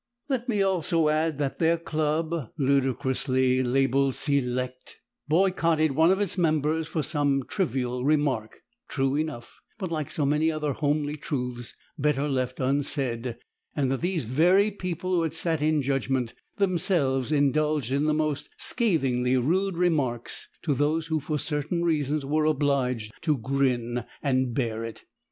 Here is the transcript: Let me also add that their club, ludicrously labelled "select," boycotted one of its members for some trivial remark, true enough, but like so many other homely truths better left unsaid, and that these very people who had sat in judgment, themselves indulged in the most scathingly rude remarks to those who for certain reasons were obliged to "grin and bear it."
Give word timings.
Let 0.29 0.49
me 0.49 0.63
also 0.63 1.09
add 1.09 1.37
that 1.37 1.59
their 1.59 1.77
club, 1.77 2.49
ludicrously 2.57 3.61
labelled 3.61 4.15
"select," 4.15 4.97
boycotted 5.27 5.91
one 5.91 6.09
of 6.09 6.19
its 6.19 6.39
members 6.39 6.87
for 6.87 7.03
some 7.03 7.43
trivial 7.47 8.03
remark, 8.03 8.61
true 8.87 9.15
enough, 9.15 9.59
but 9.77 9.91
like 9.91 10.09
so 10.09 10.25
many 10.25 10.51
other 10.51 10.73
homely 10.73 11.17
truths 11.17 11.75
better 11.99 12.27
left 12.27 12.59
unsaid, 12.59 13.37
and 13.75 13.91
that 13.91 14.01
these 14.01 14.25
very 14.25 14.71
people 14.71 15.13
who 15.13 15.21
had 15.21 15.33
sat 15.33 15.61
in 15.61 15.83
judgment, 15.83 16.33
themselves 16.57 17.31
indulged 17.31 17.91
in 17.91 18.05
the 18.05 18.13
most 18.15 18.49
scathingly 18.57 19.37
rude 19.37 19.77
remarks 19.77 20.49
to 20.63 20.73
those 20.73 21.05
who 21.13 21.19
for 21.19 21.37
certain 21.37 21.83
reasons 21.83 22.25
were 22.25 22.45
obliged 22.45 23.13
to 23.21 23.37
"grin 23.37 24.03
and 24.23 24.55
bear 24.55 24.83
it." 24.83 25.03